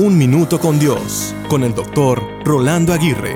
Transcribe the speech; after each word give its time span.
Un 0.00 0.16
Minuto 0.16 0.60
con 0.60 0.78
Dios, 0.78 1.34
con 1.48 1.64
el 1.64 1.74
doctor 1.74 2.22
Rolando 2.44 2.92
Aguirre. 2.92 3.34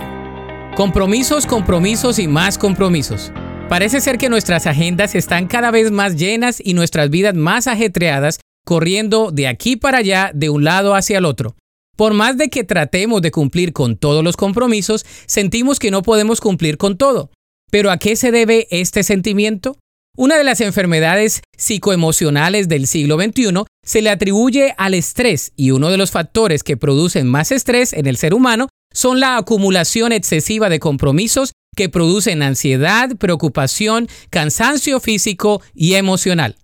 Compromisos, 0.77 1.45
compromisos 1.45 2.21
y 2.21 2.29
más 2.29 2.57
compromisos. 2.57 3.33
Parece 3.69 4.00
ser 4.00 4.16
que 4.16 4.29
nuestras 4.29 4.69
agendas 4.69 5.17
están 5.17 5.48
cada 5.48 5.72
vez 5.72 5.90
más 5.90 6.14
llenas 6.14 6.62
y 6.64 6.75
nuestras 6.75 7.11
vidas 7.11 7.35
más 7.35 7.67
ajetreadas, 7.67 8.38
corriendo 8.64 9.33
de 9.33 9.48
aquí 9.48 9.75
para 9.75 9.98
allá, 9.98 10.30
de 10.33 10.51
un 10.51 10.62
lado 10.62 10.95
hacia 10.95 11.19
el 11.19 11.25
otro. 11.25 11.56
Por 11.96 12.14
más 12.14 12.38
de 12.38 12.48
que 12.48 12.62
tratemos 12.62 13.22
de 13.22 13.32
cumplir 13.32 13.72
con 13.72 13.96
todos 13.96 14.22
los 14.22 14.36
compromisos, 14.36 15.04
sentimos 15.26 15.80
que 15.80 15.90
no 15.90 16.02
podemos 16.02 16.40
cumplir 16.40 16.79
con 16.79 16.96
todo. 16.96 17.32
¿Pero 17.72 17.90
a 17.90 17.96
qué 17.96 18.14
se 18.14 18.30
debe 18.30 18.68
este 18.70 19.02
sentimiento? 19.02 19.79
Una 20.16 20.38
de 20.38 20.44
las 20.44 20.60
enfermedades 20.60 21.42
psicoemocionales 21.56 22.68
del 22.68 22.86
siglo 22.86 23.16
XXI 23.20 23.64
se 23.85 24.01
le 24.01 24.11
atribuye 24.11 24.75
al 24.79 24.95
estrés 24.95 25.53
y 25.57 25.73
uno 25.73 25.91
de 25.91 25.96
los 25.96 26.11
factores 26.11 26.62
que 26.62 26.77
producen 26.77 27.27
más 27.27 27.51
estrés 27.51 27.93
en 27.93 28.07
el 28.07 28.17
ser 28.17 28.35
humano 28.35 28.68
son 28.93 29.21
la 29.21 29.36
acumulación 29.36 30.13
excesiva 30.13 30.68
de 30.68 30.79
compromisos 30.79 31.53
que 31.75 31.89
producen 31.89 32.42
ansiedad, 32.42 33.17
preocupación, 33.17 34.09
cansancio 34.31 35.00
físico 35.00 35.62
y 35.75 35.95
emocional. 35.95 36.56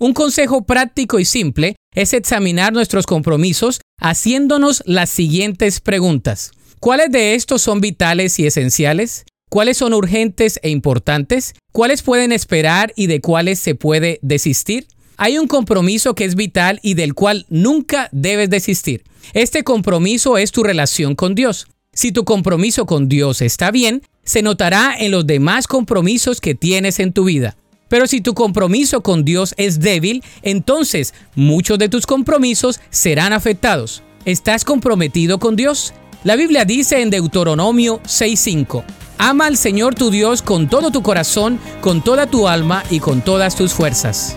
Un 0.00 0.14
consejo 0.14 0.64
práctico 0.64 1.20
y 1.20 1.24
simple 1.24 1.76
es 1.94 2.12
examinar 2.14 2.72
nuestros 2.72 3.06
compromisos 3.06 3.80
haciéndonos 4.00 4.82
las 4.86 5.10
siguientes 5.10 5.80
preguntas. 5.80 6.50
¿Cuáles 6.80 7.12
de 7.12 7.34
estos 7.34 7.62
son 7.62 7.80
vitales 7.80 8.38
y 8.38 8.46
esenciales? 8.46 9.24
¿Cuáles 9.48 9.76
son 9.76 9.94
urgentes 9.94 10.58
e 10.62 10.70
importantes? 10.70 11.54
¿Cuáles 11.72 12.02
pueden 12.02 12.32
esperar 12.32 12.92
y 12.96 13.06
de 13.06 13.20
cuáles 13.20 13.60
se 13.60 13.76
puede 13.76 14.18
desistir? 14.22 14.88
Hay 15.16 15.38
un 15.38 15.46
compromiso 15.46 16.14
que 16.14 16.24
es 16.24 16.34
vital 16.34 16.80
y 16.82 16.94
del 16.94 17.14
cual 17.14 17.46
nunca 17.48 18.08
debes 18.12 18.50
desistir. 18.50 19.04
Este 19.32 19.62
compromiso 19.62 20.38
es 20.38 20.50
tu 20.50 20.62
relación 20.62 21.14
con 21.14 21.34
Dios. 21.34 21.68
Si 21.92 22.10
tu 22.10 22.24
compromiso 22.24 22.86
con 22.86 23.08
Dios 23.08 23.40
está 23.40 23.70
bien, 23.70 24.02
se 24.24 24.42
notará 24.42 24.94
en 24.98 25.12
los 25.12 25.26
demás 25.26 25.66
compromisos 25.66 26.40
que 26.40 26.54
tienes 26.54 26.98
en 26.98 27.12
tu 27.12 27.24
vida. 27.24 27.56
Pero 27.88 28.06
si 28.08 28.20
tu 28.20 28.34
compromiso 28.34 29.02
con 29.02 29.24
Dios 29.24 29.54
es 29.56 29.78
débil, 29.78 30.24
entonces 30.42 31.14
muchos 31.36 31.78
de 31.78 31.88
tus 31.88 32.06
compromisos 32.06 32.80
serán 32.90 33.32
afectados. 33.32 34.02
¿Estás 34.24 34.64
comprometido 34.64 35.38
con 35.38 35.54
Dios? 35.54 35.92
La 36.24 36.34
Biblia 36.34 36.64
dice 36.64 37.02
en 37.02 37.10
Deuteronomio 37.10 38.00
6:5, 38.04 38.82
Ama 39.18 39.46
al 39.46 39.56
Señor 39.56 39.94
tu 39.94 40.10
Dios 40.10 40.42
con 40.42 40.68
todo 40.68 40.90
tu 40.90 41.02
corazón, 41.02 41.60
con 41.80 42.02
toda 42.02 42.26
tu 42.26 42.48
alma 42.48 42.82
y 42.90 42.98
con 42.98 43.22
todas 43.22 43.54
tus 43.54 43.72
fuerzas. 43.72 44.36